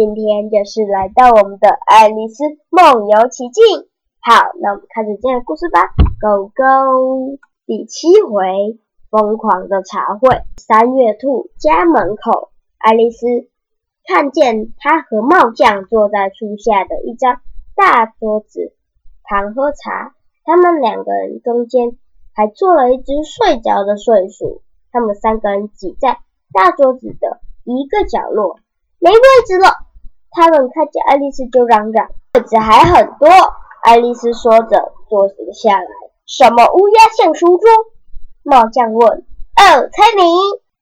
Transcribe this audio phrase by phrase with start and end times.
[0.00, 3.62] 今天就是来到我们的《爱丽丝梦游奇境》。
[4.22, 5.92] 好，那我们开始今天的故事吧。
[6.18, 7.38] Go Go！
[7.66, 8.80] 第七回，
[9.10, 10.40] 疯狂的茶会。
[10.56, 13.26] 三月兔家门口，爱丽丝
[14.06, 17.42] 看见他和帽匠坐在树下的一张
[17.76, 18.72] 大桌子
[19.22, 20.14] 旁喝茶。
[20.46, 21.98] 他们两个人中间
[22.32, 24.62] 还坐了一只睡着的睡鼠。
[24.92, 26.20] 他们三个人挤在
[26.54, 28.58] 大桌子的一个角落。
[28.98, 29.89] 没位置了！
[30.30, 33.28] 他们看见爱丽丝就嚷嚷：“位置还很多。”
[33.82, 35.86] 爱丽丝说着坐了下来。
[36.26, 37.68] 什么乌鸦像书桌？
[38.42, 39.26] 帽匠问。
[39.56, 40.22] “哦，猜谜。”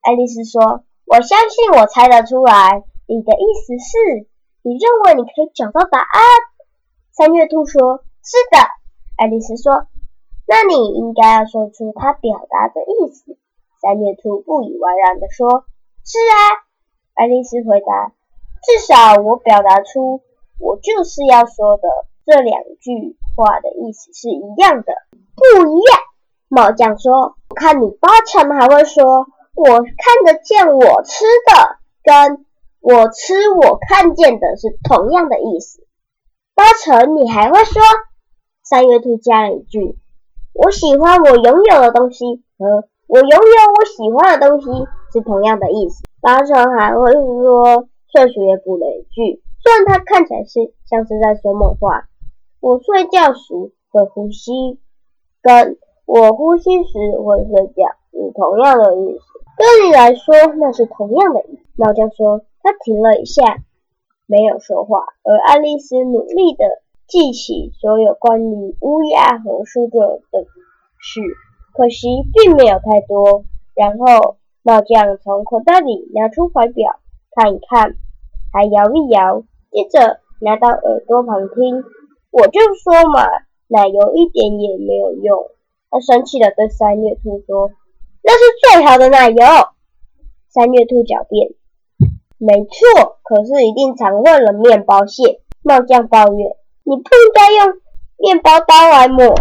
[0.03, 0.85] 爱丽丝说。
[1.07, 2.85] “我相信我猜得出来。
[3.07, 4.27] 你的意思是，
[4.63, 6.23] 你认为你可以找到答案？”
[7.13, 8.05] 三月兔说。
[8.23, 8.59] “是的。”
[9.17, 9.87] 爱丽丝说。
[10.47, 13.39] “那你应该要说出它表达的意思。”
[13.81, 15.65] 三月兔不以为然地说
[16.05, 16.67] ：“是啊。”
[17.15, 18.13] 爱丽丝回答
[18.63, 20.23] ：“至少我表达出
[20.59, 21.89] 我就是要说的
[22.27, 24.93] 这两句话的意思是一样的，
[25.37, 25.99] 不一样。”
[26.49, 32.47] 帽匠说：“我看你八成还会说‘我看得见我吃的’跟
[32.81, 35.87] 我吃我看见的是同样的意思。
[36.55, 37.83] 八成你还会说。”
[38.65, 39.99] 三月兔加了一句
[40.53, 44.67] ：“我喜欢我拥有的东西和我拥有我喜欢的东西
[45.13, 52.09] 是同样的意思。”八成还会说，睡鼠也补了一句，虽然他看起来是像是在说梦话。
[52.61, 53.55] 我睡觉时
[53.91, 54.81] 会呼吸，
[55.43, 59.25] 跟我呼吸时会睡觉是同样的意思。
[59.57, 61.63] 对你来说，那是同样的意思。
[61.77, 63.43] 猫匠说，他停了一下，
[64.27, 65.05] 没有说话。
[65.23, 66.65] 而爱丽丝努力的
[67.07, 70.45] 记起所有关于乌鸦和书桌的
[70.99, 71.21] 事，
[71.75, 73.45] 可惜并没有太多。
[73.75, 74.37] 然后。
[74.61, 77.01] 帽匠从口袋里拿出怀表
[77.39, 77.95] 看一看，
[78.53, 81.85] 还摇一摇，接着拿到耳朵旁听。
[82.33, 83.23] 我就说嘛，
[83.69, 85.47] 奶油一点也没有用。
[85.89, 87.71] 他生气的对三月兔说
[88.27, 88.43] ：“那是
[88.75, 89.37] 最好的奶油。”
[90.51, 91.55] 三月兔狡辩
[92.39, 97.81] ：“没错，可是一定常混了面包屑。”帽匠抱怨：“你不应该用
[98.19, 99.33] 面包刀来抹。”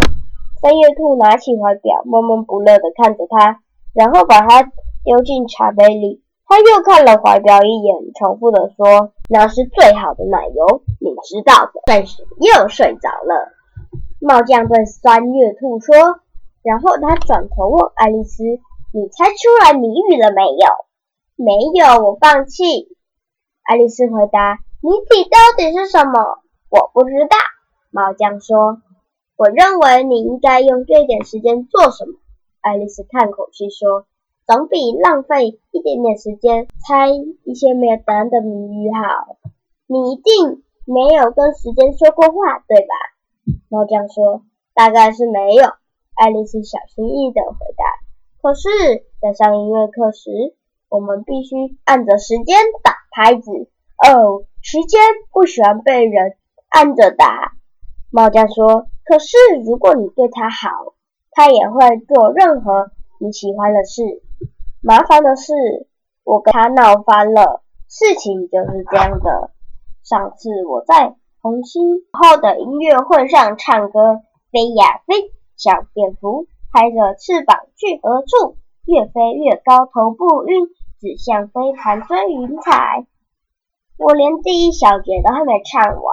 [0.62, 3.62] 三月兔拿起怀表，闷闷不乐的看着他，
[3.96, 4.72] 然后把它。
[5.04, 13.52] 丢进茶杯里，他又看了怀表一眼，重复的说：“那是最好的奶油，你知道的。”但是又睡着了。
[14.22, 15.94] 帽匠对三月兔说，
[16.64, 18.44] 然后他转头问爱丽丝
[18.96, 20.68] ：“你猜出来谜语了没有
[21.36, 22.64] ？”“没有，我放弃。”
[23.64, 24.60] 爱丽丝回答。
[24.82, 26.40] “谜底到底是什么
[26.72, 27.36] ？”“我不知道。”
[27.92, 28.82] 帽匠说。
[29.36, 32.14] “我认为你应该用这点时间做什么？”
[32.62, 34.06] 爱丽丝叹口气说。
[34.48, 37.10] 总比浪费一点点时间猜
[37.44, 39.36] 一些没有答案的谜语好。
[39.88, 42.96] 你一定没有跟时间说过话，对吧？
[43.68, 44.44] 猫匠说
[44.74, 45.66] ：“大概是没有。”
[46.16, 47.84] 爱丽丝小心翼翼地回答。
[48.42, 48.70] 可是，
[49.22, 50.56] 在上音乐课时，
[50.88, 53.52] 我们必须按着时间打拍子。
[53.98, 55.02] 哦，时间
[55.34, 56.38] 不喜欢被人
[56.70, 57.52] 按着打。
[58.12, 60.94] 猫匠说：“可是，如果你对它好，
[61.32, 64.24] 它也会做任何你喜欢的事。”
[64.82, 65.54] 麻烦的是，
[66.24, 67.64] 我跟他闹翻了。
[67.90, 69.52] 事情就是这样的。
[70.04, 74.22] 上次我在红星后的音乐会上唱歌，
[74.52, 78.58] 飞呀飞，小蝙蝠拍着翅膀去何处？
[78.86, 80.68] 越飞越高，头不晕，
[81.02, 83.06] 只向飞盘追云彩。
[83.98, 86.04] 我连第一小节都还没唱完。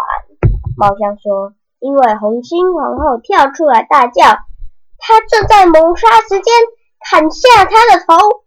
[0.76, 4.22] 猫香说：“因为红星皇后跳出来大叫，
[4.98, 6.52] 她正在谋杀时间，
[6.98, 8.42] 砍下她的头。”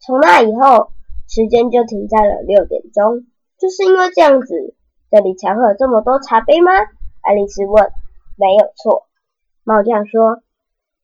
[0.00, 0.92] 从那以后，
[1.28, 3.26] 时间就停在了六点钟。
[3.58, 4.74] 就是因为这样子，
[5.10, 6.72] 这里才会有这么多茶杯吗？
[7.22, 7.92] 爱丽丝问。
[8.36, 9.06] 没有错，
[9.64, 10.42] 帽匠说。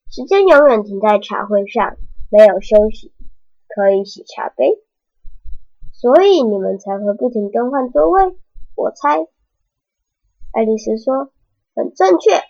[0.08, 1.96] 时间永远停在茶会上，
[2.30, 3.12] 没有休息，
[3.68, 4.78] 可以洗茶杯，
[5.92, 8.36] 所以你们才会不停更换座位。
[8.74, 9.26] 我猜。
[10.52, 11.30] 爱丽丝说。
[11.74, 12.40] 很正确，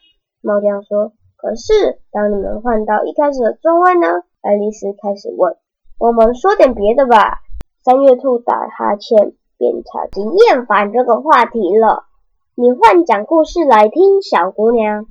[0.41, 1.13] 帽匠说。
[1.35, 4.07] 可是，当你们换到一开始的座位呢？
[4.41, 5.57] 爱丽丝开始问。
[5.99, 7.41] 我们说点别的吧。
[7.83, 9.83] 三月兔打哈欠，便已
[10.13, 12.05] 经厌烦这个话题了。
[12.55, 15.07] 你换讲故事来听，小姑娘。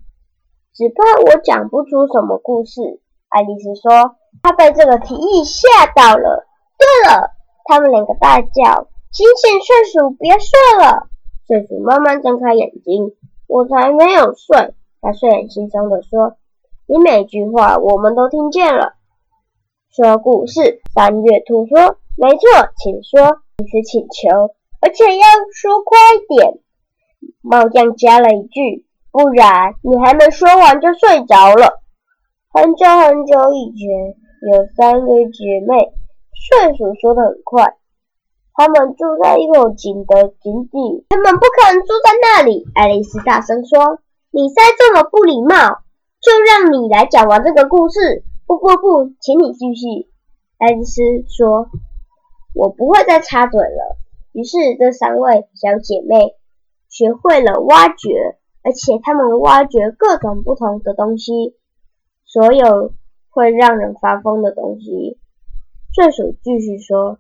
[0.76, 3.02] 只怕我讲不出什么故事。
[3.30, 6.46] 爱丽丝说，她被这个提议吓到了。
[6.78, 7.32] 对了，
[7.64, 11.08] 他们两个大叫：“醒醒，睡鼠，别睡了！”
[11.48, 13.16] 睡鼠慢慢睁开眼睛，
[13.48, 14.76] 我才没有睡。
[15.02, 16.36] 他睡眼惺忪地说
[16.86, 18.94] ：“你每句话我们都听见了。”
[19.96, 24.52] 说故事，三月兔说：“没错，请说。”一次请求，
[24.82, 25.98] 而且要说快
[26.28, 26.60] 点。
[27.40, 31.80] 猫将加了一句：“不然你还没说完就睡着了。”
[32.52, 33.88] 很久很久以前，
[34.52, 35.94] 有三个姐妹。
[36.36, 37.78] 睡鼠说的很快。
[38.54, 42.66] 他们住在一口井的井底，他们不可能住在那里。
[42.76, 44.00] 爱丽丝大声说
[44.30, 45.56] ：“你再这么不礼貌，
[46.20, 50.10] 就让你来讲完这个故事。”不不不，请你继续。
[50.58, 51.70] 爱丽丝说
[52.54, 53.98] ：“我不会再插嘴了。”
[54.34, 56.36] 于是这三位小姐妹
[56.88, 61.56] 学会了挖掘，而且她们挖掘各种不同的东西，
[62.26, 62.94] 所有
[63.30, 65.18] 会让人发疯的东西。
[65.94, 67.20] 顺鼠继续说。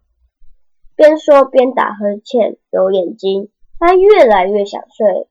[0.96, 3.50] 边说边打呵欠，揉眼睛。
[3.78, 5.28] 他越来越想睡。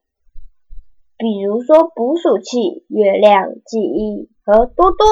[1.17, 5.07] 比如说，捕鼠器、月亮、记忆和多多，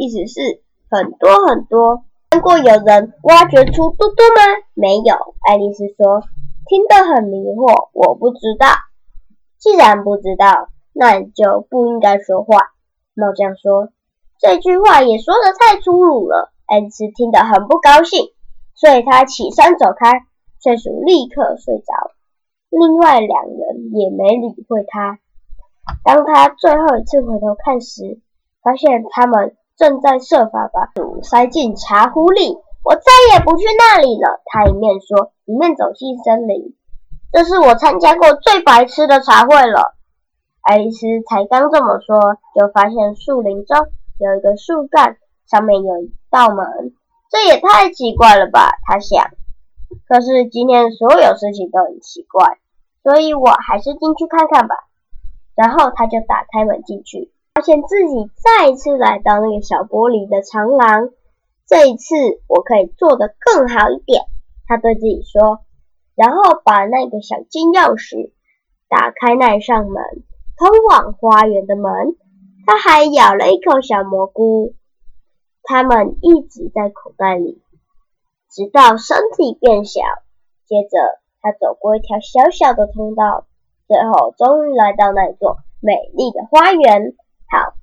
[0.00, 2.04] 意思是很多很多。
[2.30, 4.40] 看过有人挖掘出多多吗？
[4.72, 5.14] 没有。
[5.46, 6.22] 爱丽丝说，
[6.66, 7.90] 听得很迷惑。
[7.92, 8.66] 我不知道。
[9.58, 12.56] 既然不知道，那你就不应该说话。
[13.12, 13.90] 猫将说，
[14.38, 16.50] 这句话也说得太粗鲁了。
[16.66, 18.32] 爱丽丝听得很不高兴。
[18.74, 20.22] 所以他起身走开，
[20.62, 21.92] 睡鼠立刻睡着。
[22.70, 25.18] 另外两人也没理会他。
[26.04, 28.20] 当他最后一次回头看时，
[28.62, 32.58] 发现他们正在设法把鼠塞进茶壶里。
[32.84, 33.00] 我再
[33.32, 34.42] 也不去那里了。
[34.44, 36.76] 他一面说，一面走进森林。
[37.32, 39.96] 这是我参加过最白痴的茶会了。
[40.60, 43.78] 爱丽丝才刚这么说，就发现树林中
[44.18, 45.16] 有一个树干，
[45.46, 46.66] 上面有一道门。
[47.30, 49.30] 这也太奇怪了吧，他想。
[50.06, 52.58] 可是今天所有事情都很奇怪，
[53.02, 54.74] 所以我还是进去看看吧。
[55.54, 61.10] 然后他就打开门进去，发现自己再次来到那个小玻璃的长廊。
[61.66, 62.14] 这一次
[62.48, 64.22] 我可以做得更好一点，
[64.66, 65.60] 他对自己说。
[66.14, 68.32] 然后把那个小金钥匙
[68.88, 69.94] 打开那扇门，
[70.58, 72.16] 通往花园的门。
[72.66, 74.74] 他还咬了一口小蘑菇。
[75.62, 77.62] 他们一直在口袋里，
[78.50, 80.00] 直到身体变小。
[80.66, 80.98] 接着，
[81.40, 83.46] 他走过一条小小的通道，
[83.88, 87.14] 最后终于来到那座美丽的花园。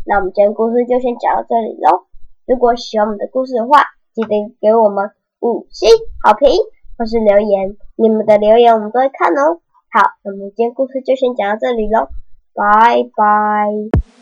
[0.07, 2.05] 那我们今天故事就先讲到这里喽。
[2.45, 3.83] 如果喜欢我们的故事的话，
[4.13, 5.11] 记得给我们
[5.41, 5.89] 五星
[6.23, 6.49] 好评
[6.97, 9.59] 或是留言，你们的留言我们都会看哦。
[9.91, 12.07] 好，那么今天故事就先讲到这里喽，
[12.53, 14.16] 拜拜。